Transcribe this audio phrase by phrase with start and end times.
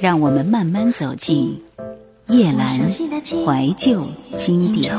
[0.00, 1.60] 让我们慢慢走进
[2.28, 4.00] 叶阑怀旧
[4.36, 4.94] 经典。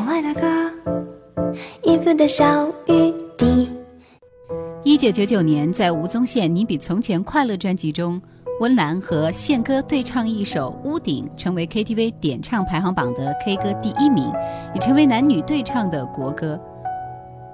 [4.84, 8.22] 一九九九年，在吴宗宪《你比从前快乐》专辑中，
[8.60, 14.30] 温岚和宪哥对唱一首《屋顶》，成为 KTV 点唱排行榜的 K 歌第一名，
[14.74, 16.60] 也成为男女对唱的国歌。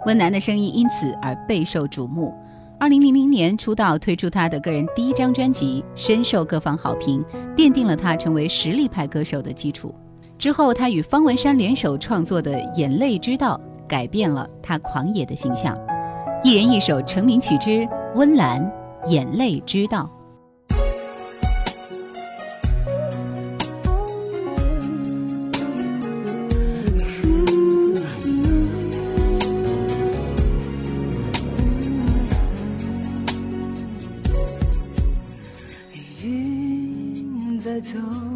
[0.08, 2.34] 温岚的声音因此而备受瞩目。
[2.86, 7.26] 二零零零年出道，推出他的个人第一张专辑，深受各方好评，
[7.58, 9.92] 奠定了他成为实力派歌手的基础。
[10.38, 15.76] 之后，他与方文山联手创作的《眼泪之道》，改变了他狂野的形象。
[16.44, 17.72] 一人一首成名曲之
[18.14, 18.72] 《温岚
[19.08, 20.08] 眼泪之道》。
[37.86, 38.35] 走。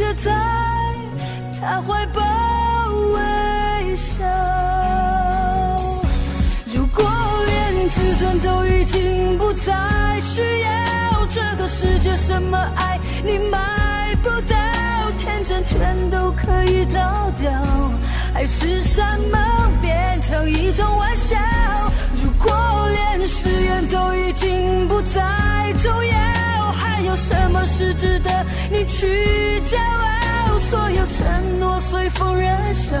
[0.00, 0.32] 却在
[1.60, 2.22] 他怀抱
[3.12, 4.24] 微笑。
[6.74, 7.04] 如果
[7.46, 14.56] 连自尊都已经不再需要，这个世界什么爱你买不到。
[15.18, 17.52] 天真全都可以倒掉，
[18.32, 19.38] 还是山盟
[19.82, 21.36] 变成一种玩笑。
[22.24, 25.20] 如果连誓言都已经不再
[25.76, 26.39] 重要，
[26.70, 28.30] 还有什么是值得
[28.70, 30.58] 你去骄傲？
[30.70, 32.96] 所有承诺随风燃烧，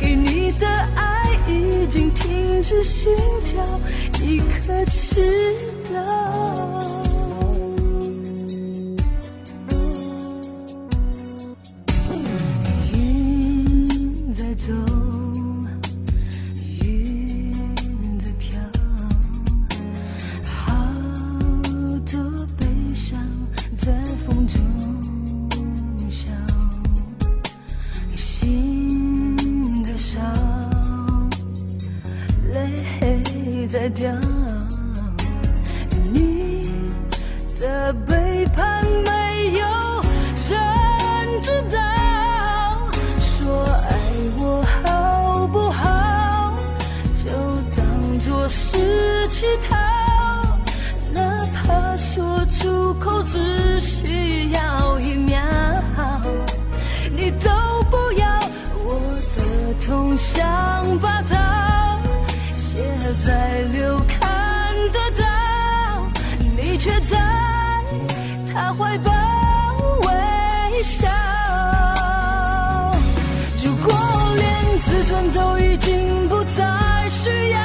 [0.00, 3.12] 给你的爱已经停止心
[3.44, 3.62] 跳，
[4.20, 5.54] 你可知
[68.78, 69.12] 怀抱
[70.06, 71.08] 微笑。
[73.64, 73.92] 如果
[74.36, 76.64] 连自尊都已经不再
[77.10, 77.58] 需要，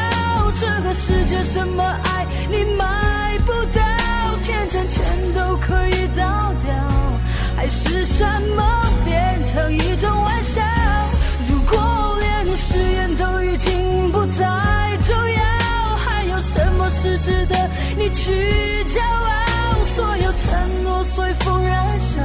[0.55, 3.79] 这个世界什么爱你买不到，
[4.41, 5.03] 天真全
[5.35, 6.73] 都可以倒掉，
[7.55, 8.65] 还是山盟
[9.05, 10.61] 变成一种玩笑？
[11.47, 14.43] 如果连誓言都已经不再
[15.05, 19.85] 重要，还有什么是值得你去骄傲？
[19.95, 22.21] 所有承诺随风燃烧，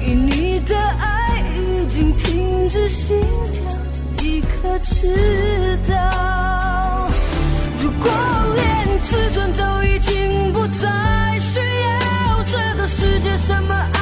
[0.00, 3.18] 给你的爱已经停止心
[3.52, 3.64] 跳，
[4.18, 7.08] 你可知道？
[7.82, 8.08] 如果
[8.54, 13.99] 连自尊都已经不再需要，这个世界什么爱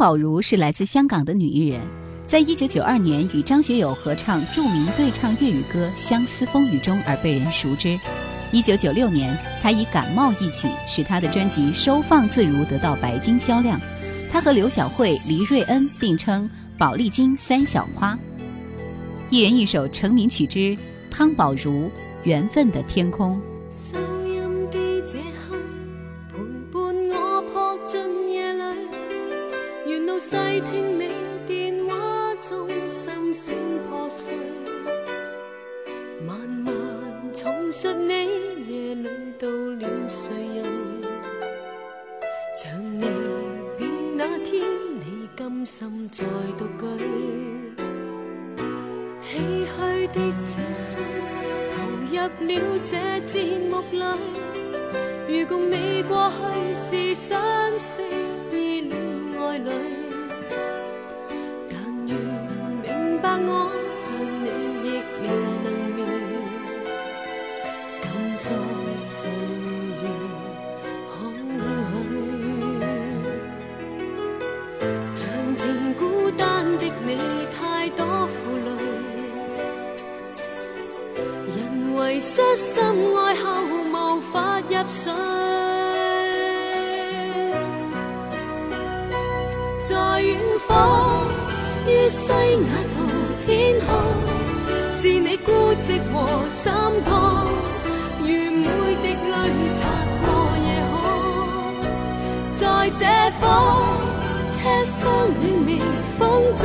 [0.00, 1.78] 宝如是来自香港的女艺人，
[2.26, 8.00] 在一九九二年与张学友合唱著名对唱粤语歌《相思风雨中》而被人熟知。
[8.50, 13.78] 一九九六年，她以《感冒》一曲使她的专辑《收放自如》得到白金销量。
[14.32, 16.48] 她和刘晓慧、黎瑞恩并称
[16.78, 18.18] “宝丽金三小花”。
[19.28, 20.74] 一人一首成名曲之
[21.10, 21.88] 汤宝如
[22.24, 23.38] 《缘分的天空》。
[52.40, 52.54] 了
[52.84, 54.00] 这节目里，
[55.28, 57.38] 如共你过去是相
[57.78, 58.00] 识
[58.50, 58.98] 意恋
[59.38, 59.70] 爱侣，
[61.68, 61.76] 但
[62.06, 62.16] 愿
[62.82, 62.88] 明
[63.20, 63.70] 白我
[64.00, 64.10] 像
[64.42, 64.46] 你
[64.88, 64.88] 亦
[65.20, 65.24] 未
[65.64, 65.98] 能眠，
[68.00, 68.04] 敢
[68.38, 68.46] 在
[69.04, 69.18] 岁
[70.00, 70.04] 月
[71.12, 71.18] 空
[71.60, 72.82] 虚，
[75.14, 75.20] 长
[75.56, 75.60] 情
[75.94, 76.00] 孤
[76.30, 76.38] 单
[76.78, 77.08] 的你
[77.58, 77.60] 太
[77.90, 78.02] 多
[82.72, 82.78] 深
[83.16, 83.44] 爱后
[83.90, 85.12] 无法入睡，
[89.88, 89.90] 在
[90.20, 90.28] 远
[90.68, 90.70] 方
[91.88, 92.32] 于西雅
[92.94, 92.96] 图
[93.44, 93.48] 天
[93.80, 93.88] 空，
[95.00, 95.50] 是你孤
[95.84, 96.14] 寂和
[96.48, 96.72] 心
[97.04, 97.10] 痛，
[98.20, 98.64] 如每
[99.02, 99.34] 滴泪
[99.80, 99.80] 擦
[100.22, 100.26] 过
[100.64, 100.96] 夜空，
[102.56, 102.62] 在
[103.00, 103.02] 这
[103.40, 103.42] 风
[104.54, 104.98] 车厢
[105.40, 105.68] 暖微
[106.16, 106.20] 风
[106.54, 106.64] 中，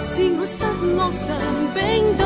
[0.00, 0.64] 是我失
[0.96, 1.20] 落常
[1.74, 1.80] 冰
[2.16, 2.22] 冻。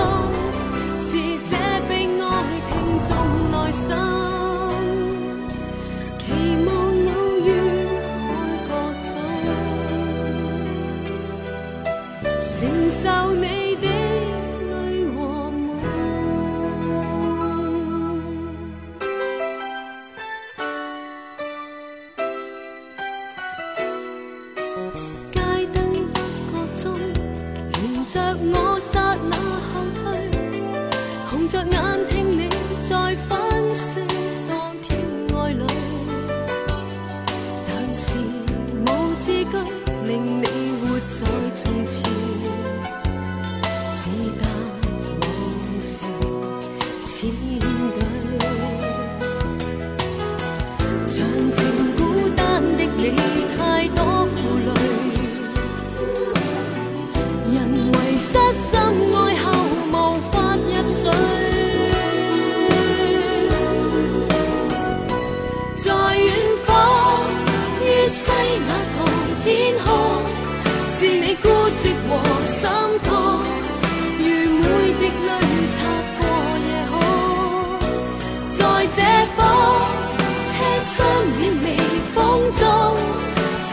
[12.59, 13.66] 承受你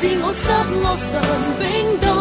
[0.04, 0.52] 是我失
[0.82, 1.22] 落常
[1.60, 2.12] 冰冻，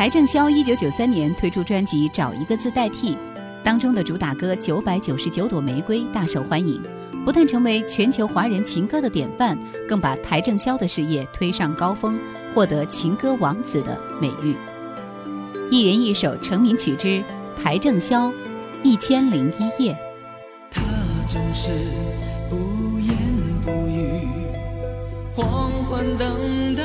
[0.00, 3.14] 邰正宵一九九三年推出专辑《找一个字代替》，
[3.62, 6.82] 当中的主打歌《九百九十九朵玫瑰》大受欢迎，
[7.22, 12.18] 不但成为全球华人情歌的典范，更把邰正宵的事业推上高峰，
[12.54, 14.56] 获得“情歌王子”的美誉。
[15.70, 17.06] 一人一首成名曲之
[17.62, 18.32] 《邰正宵
[18.82, 19.92] 一千零一夜》。
[20.70, 20.80] 他
[21.28, 21.68] 总是
[22.48, 23.14] 不言
[23.62, 24.30] 不语，
[25.34, 26.84] 黄昏等到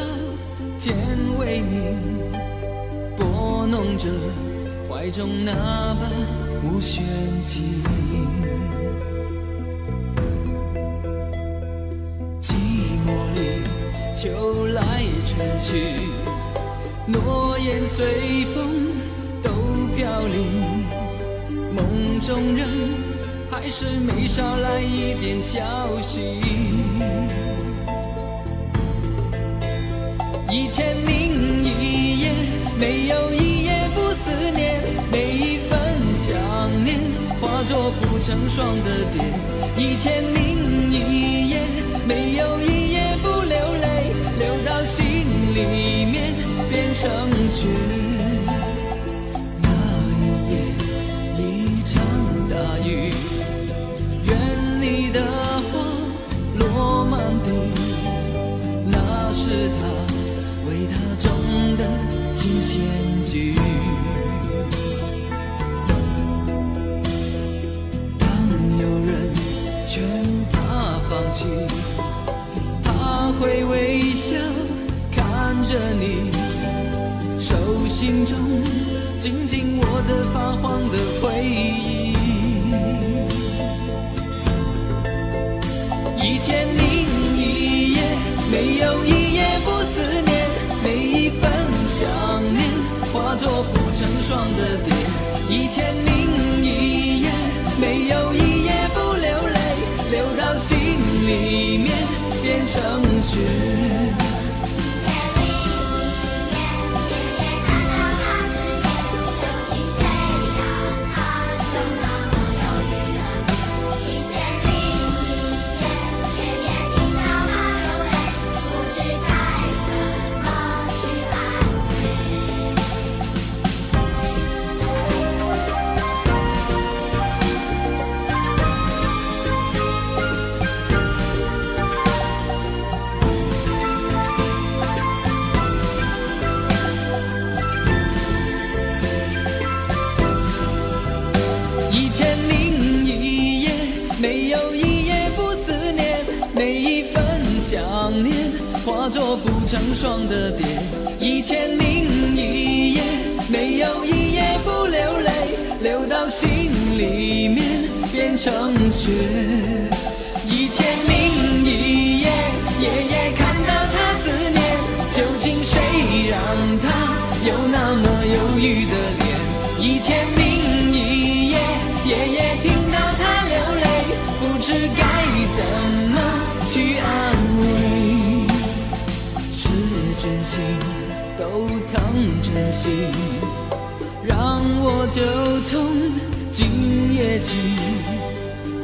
[0.78, 0.98] 天
[1.40, 2.25] 微明。
[3.68, 4.08] 弄着
[4.88, 5.52] 怀中那
[5.96, 6.08] 把
[6.64, 7.04] 无弦
[7.42, 7.82] 琴，
[12.40, 12.54] 寂
[13.04, 13.40] 寞里
[14.16, 15.82] 秋来春去，
[17.08, 18.94] 诺言随风
[19.42, 19.50] 都
[19.96, 20.86] 飘零，
[21.74, 22.68] 梦中人
[23.50, 26.20] 还是没捎来一点消息。
[30.52, 32.32] 一千零一夜。
[32.78, 33.55] 没有一
[34.26, 35.78] 思念，每一份
[36.12, 37.00] 想念
[37.40, 39.22] 化作不成双的蝶。
[39.78, 41.60] 一千零一夜，
[42.08, 45.06] 没有一夜不流泪，流到心
[45.54, 46.34] 里面
[46.72, 47.08] 变成
[47.50, 47.95] 雪。
[78.26, 78.36] 中
[79.20, 82.16] 紧紧握着发黄的回忆。
[86.18, 86.84] 一千零
[87.38, 88.02] 一夜，
[88.52, 89.75] 没有一夜不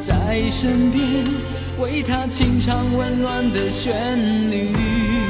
[0.01, 1.03] 在身边
[1.79, 5.20] 为他清唱温暖的旋律。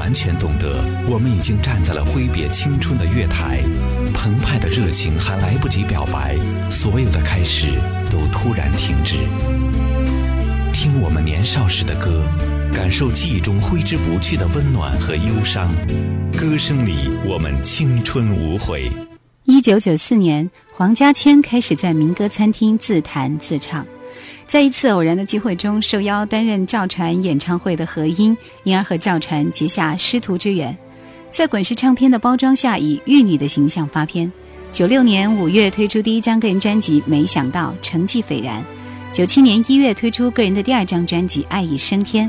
[0.00, 3.62] 完全懂得，我们已经站在了挥别青春的月台，
[4.14, 6.38] 澎湃的热情还来不及表白，
[6.70, 7.66] 所有的开始
[8.10, 9.16] 都突然停止。
[10.72, 12.24] 听我们年少时的歌，
[12.72, 15.70] 感受记忆中挥之不去的温暖和忧伤，
[16.34, 18.90] 歌声里我们青春无悔。
[19.44, 23.86] 一九九四年，黄家千开始在民歌餐厅自弹自唱。
[24.50, 30.76] 在一次偶然的机会中，受邀担任赵传演唱会的合音，因而和赵传结下师徒之缘。
[31.30, 34.30] 在滚石唱片的包装下，以玉女的形象发片。
[34.72, 38.60] 九六年五月推出第一张个人专辑《没想到》，成绩斐然。
[39.12, 42.28] 九七年一月推出个人的第二张专辑《爱已升天》。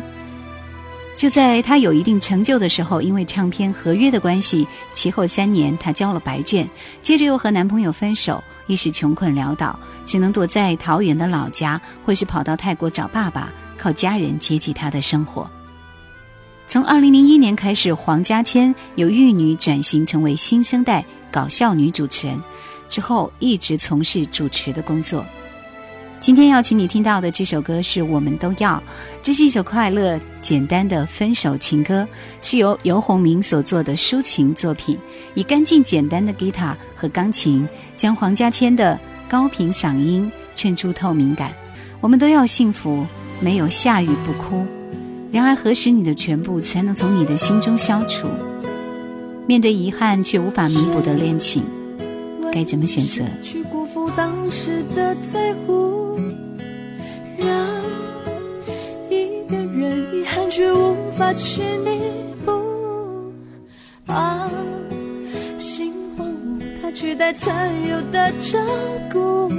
[1.22, 6.68] 就在她有一定成就的时候，因为唱片合约的关系，其后三年她交了白卷，
[7.04, 15.48] 接着又和男朋友分手，一时穷困潦倒，只能躲在桃园的老家，或是跑到泰国找爸爸，靠家人接济她的生活。
[16.66, 22.42] 从二零零一年开始，黄家千由玉女转型成为新生代搞笑女主持人，
[22.90, 25.24] 之后一直从事主持的工作。
[26.22, 28.82] 今天要请你听到的这首歌是我们都要，
[29.24, 32.08] 这是一首快乐简单的分手情歌，
[32.44, 34.96] 是由游鸿明所做的抒情作品，
[35.34, 41.52] 以干净简单的吉他和钢琴，将黄家千的高频嗓音衬出透明感。
[42.00, 43.04] 我们都要幸福，
[43.40, 44.64] 没有下雨不哭。
[45.32, 48.28] 然而何时你的全部才能从你的心中消除？
[49.48, 51.64] 面对遗憾却无法弥补的恋情，
[52.54, 53.24] 该怎么选择？
[53.42, 56.01] 去辜负当时的在乎。
[61.34, 62.00] 去弥
[62.46, 63.34] 补，
[64.06, 64.50] 把
[65.58, 67.50] 心荒芜，它取代曾
[67.88, 68.60] 有的照
[69.12, 69.50] 顾。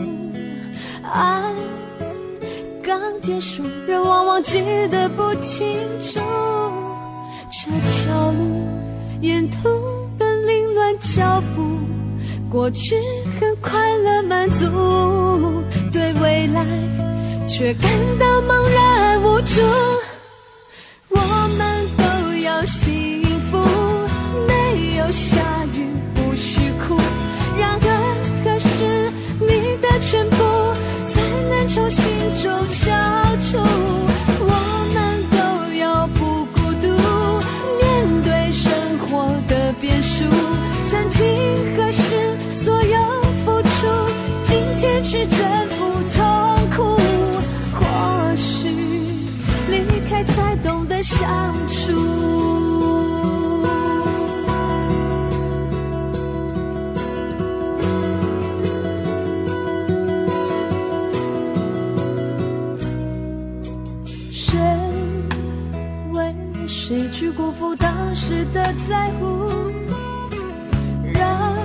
[1.03, 1.43] 爱
[2.83, 6.21] 刚结束，人往往记得不清楚。
[7.51, 8.67] 这条路
[9.21, 9.69] 沿途
[10.19, 11.79] 的凌乱脚步，
[12.51, 12.97] 过去
[13.41, 16.65] 很快乐满足，对未来。
[17.49, 19.61] 却感到茫然无助。
[22.65, 23.59] 幸福，
[24.47, 25.41] 没有下
[25.75, 26.97] 雨不许哭。
[27.59, 27.87] 然而
[28.45, 30.37] 何时你的全部
[31.13, 32.05] 才能从心
[32.43, 32.91] 中消
[33.41, 33.59] 除？
[34.41, 34.53] 我
[34.95, 34.97] 们
[35.31, 36.87] 都要不孤独，
[37.81, 40.25] 面对生活的变数。
[40.91, 41.21] 曾经
[41.77, 43.71] 何时所有付出，
[44.45, 45.27] 今天去
[66.93, 69.49] 谁去辜负当时的在乎？
[71.11, 71.59] 让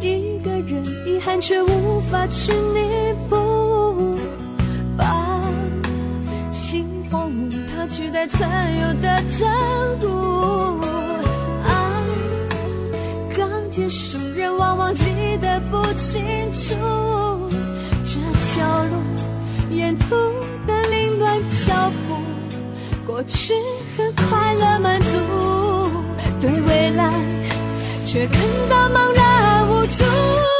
[0.00, 4.14] 一个人遗憾却无法去弥补。
[4.98, 5.50] 把
[6.52, 8.46] 心荒芜，它取代曾
[8.82, 9.46] 有的照
[9.98, 10.78] 顾，
[11.64, 11.72] 爱
[13.34, 15.06] 刚结束，人往往记
[15.40, 16.74] 得不清楚。
[18.04, 18.20] 这
[18.52, 18.94] 条路
[19.70, 20.14] 沿途
[20.66, 22.16] 的凌乱脚步，
[23.06, 23.54] 过去
[24.16, 25.06] 快乐满足，
[26.40, 27.10] 对未来
[28.04, 30.51] 却感到茫然无助。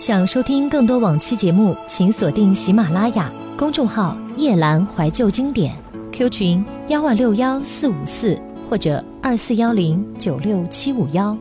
[0.00, 5.76] 想收听更多往期节目，请锁定喜马拉雅公众号“夜阑怀旧经典
[6.10, 11.36] ”，Q 群幺万六幺四五四或者二四幺零九六七五幺。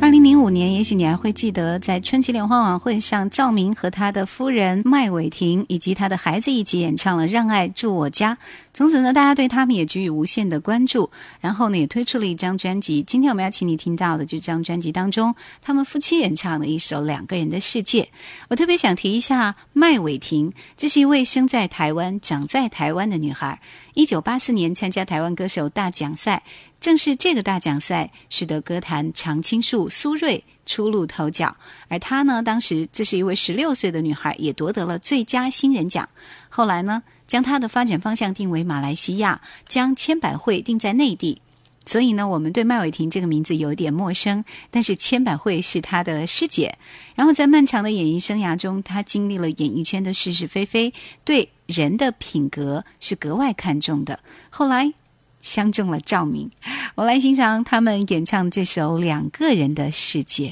[0.00, 8.34] 二零零五年，也许你还会记得，在春节联欢晚会上，赵明和他的夫人麦伟婷以及他的孩子一起演唱了《让爱住我家》。
[8.80, 11.10] 从此呢，大家对他们也给予无限的关注。
[11.38, 13.02] 然后呢，也推出了一张专辑。
[13.02, 18.04] 今天我们要请你听到的，就这张专辑当中，他们夫妻演唱的一首《两个人的世界》。
[18.48, 23.60] 我特别想提一下麦伟婷，这是一位生在台湾、长在台湾的女孩。
[23.92, 26.42] 一九八四年参加台湾歌手大奖赛。
[26.80, 31.54] 正是这个大奖赛，使得歌坛常青树苏芮初露头角。
[31.88, 36.08] 而她呢，当时这是一位十六岁的女孩，也夺得了最佳新人奖。
[36.48, 41.40] 后来呢，将她的发展方向定为马来西亚，将千百惠定在内地。
[41.86, 44.44] 所以呢，我们对麦伟霆这个名字有点陌生。
[44.72, 46.76] 但是千百惠是他的师姐，
[47.14, 50.92] 然后在漫长的演艺生涯中，他经历了演艺圈的是是非非，
[51.24, 54.18] 对人的品格是格外看重的。
[54.50, 54.92] 后来
[55.40, 56.50] 相中了赵敏，
[56.96, 60.48] 我来欣赏他们演唱这首《两个人的世界》。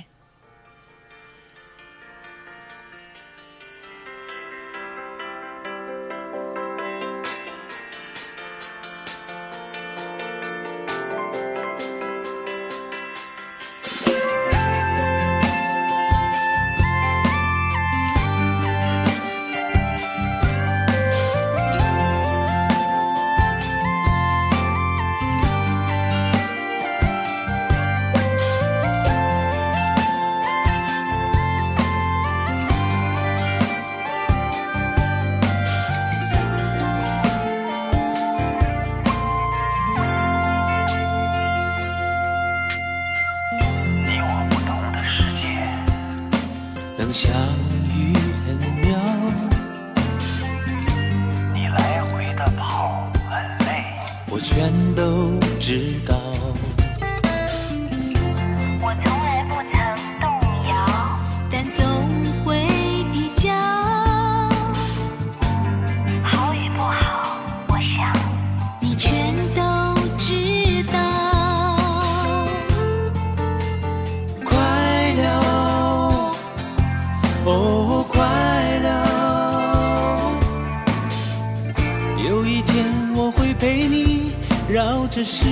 [85.10, 85.44] 这世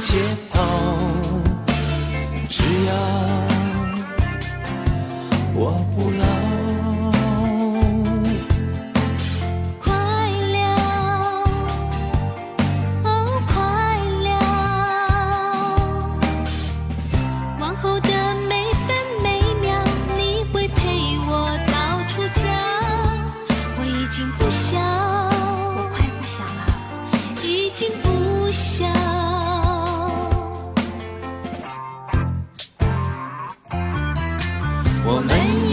[0.00, 0.51] 界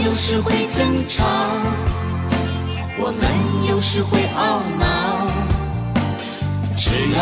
[0.04, 1.24] 有时会争吵，
[2.98, 3.22] 我们
[3.68, 4.84] 有时会懊恼，
[6.76, 7.18] 只要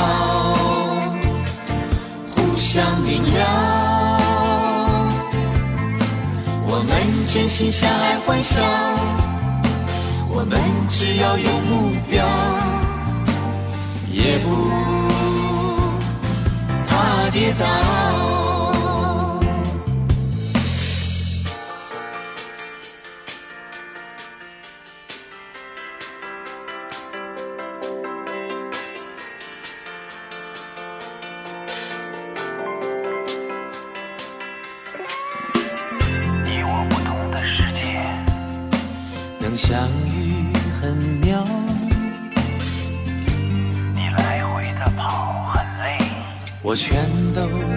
[2.30, 3.36] 互相明了，
[6.66, 6.90] 我们
[7.26, 8.62] 真心相爱欢笑，
[10.28, 12.24] 我们只要有目标，
[14.12, 14.46] 也不
[16.86, 18.37] 怕跌倒。
[46.68, 46.94] 我全
[47.32, 47.67] 都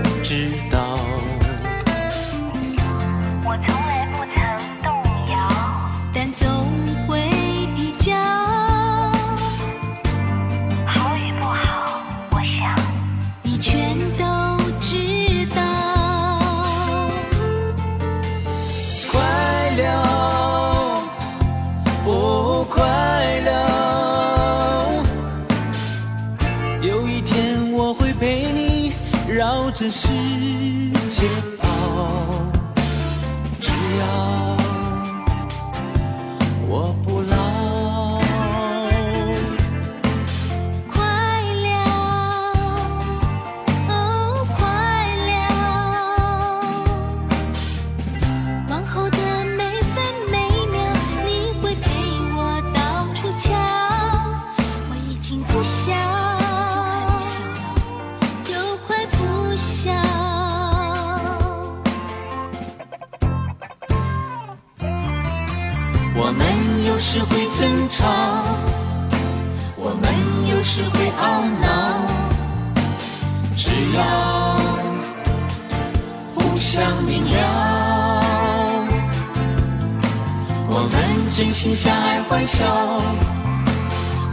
[82.45, 82.65] 笑，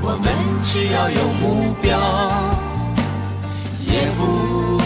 [0.02, 0.26] 我们
[0.62, 1.98] 只要有目标，
[3.86, 4.78] 也不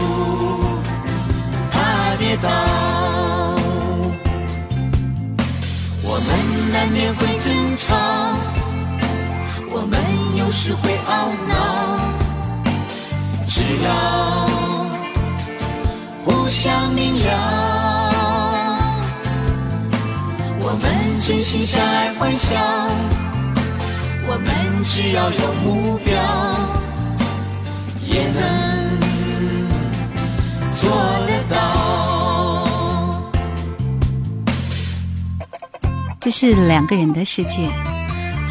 [1.71, 2.49] 怕跌倒。
[6.03, 6.29] 我们
[6.73, 7.97] 难免会争吵，
[9.71, 9.99] 我们
[10.37, 11.55] 有时会懊恼，
[13.47, 13.91] 只要
[16.25, 16.27] 互。
[16.53, 17.62] 相明了。
[21.25, 22.59] 真心相爱欢笑，
[24.27, 26.13] 我们只要有目标，
[28.05, 28.99] 也能
[30.75, 30.91] 做
[31.29, 31.55] 得到。
[36.21, 37.69] 这是两个人的世界。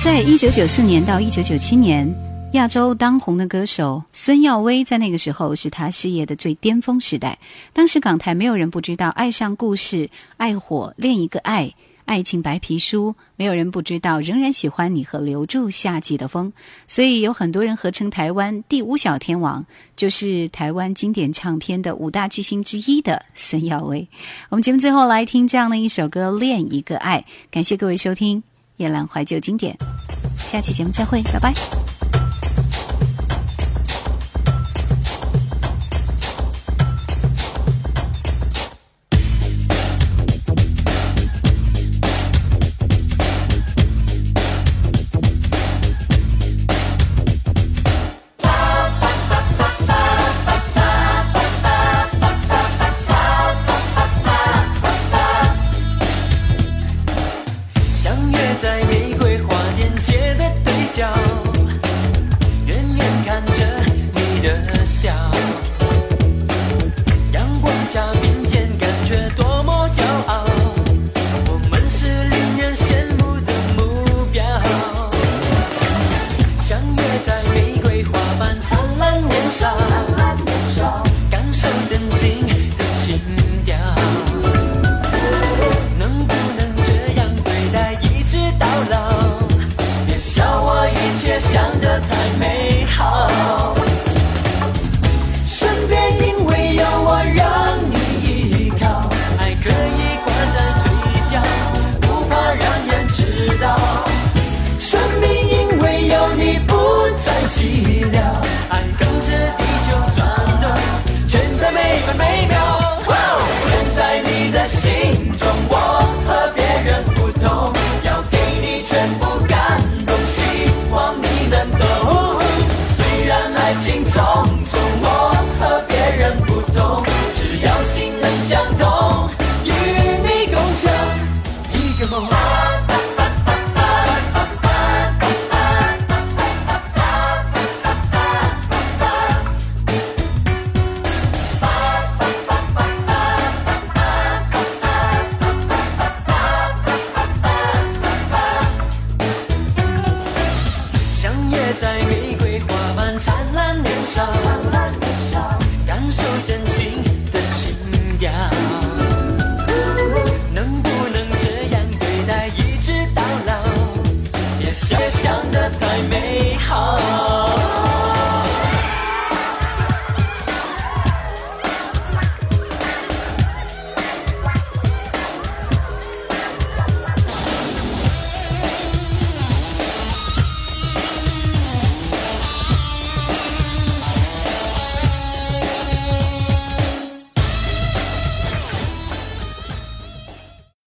[0.02, 2.10] 在一九九四年到一九九七年，
[2.54, 7.38] 亚洲当红的歌手孙耀威在那个时候是他事业的最巅峰时代。
[7.74, 9.98] 当时港台没有人不知道《爱上故事》
[10.38, 11.66] 《爱火》《恋一个爱》。
[12.12, 16.52] 爱情白皮书，没有人不知道，仍然喜欢你和留住夏季的风，
[16.86, 24.06] 所以有很多人合称台湾第五小天王，就是台湾经典唱片的五大巨星之一的孙耀威。
[24.50, 28.44] 我们节目最后来听这样的一首歌《恋一个爱》，感谢各位收听
[28.76, 29.74] 夜阑怀旧经典，
[30.38, 31.54] 下期节目再会，拜拜。